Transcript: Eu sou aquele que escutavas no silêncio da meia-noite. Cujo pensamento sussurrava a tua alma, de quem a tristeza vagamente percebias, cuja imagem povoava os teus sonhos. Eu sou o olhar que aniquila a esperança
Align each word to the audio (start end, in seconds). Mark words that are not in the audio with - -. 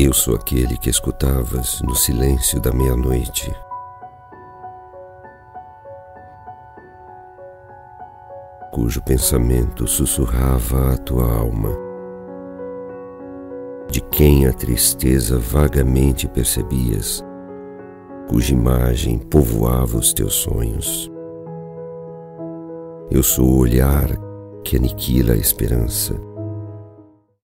Eu 0.00 0.12
sou 0.12 0.36
aquele 0.36 0.78
que 0.78 0.88
escutavas 0.88 1.82
no 1.82 1.92
silêncio 1.92 2.60
da 2.60 2.72
meia-noite. 2.72 3.52
Cujo 8.70 9.02
pensamento 9.02 9.88
sussurrava 9.88 10.92
a 10.92 10.96
tua 10.98 11.24
alma, 11.24 11.70
de 13.90 14.00
quem 14.00 14.46
a 14.46 14.52
tristeza 14.52 15.36
vagamente 15.36 16.28
percebias, 16.28 17.24
cuja 18.28 18.54
imagem 18.54 19.18
povoava 19.18 19.98
os 19.98 20.12
teus 20.12 20.34
sonhos. 20.34 21.10
Eu 23.10 23.24
sou 23.24 23.46
o 23.46 23.58
olhar 23.58 24.16
que 24.62 24.76
aniquila 24.76 25.32
a 25.32 25.36
esperança 25.36 26.27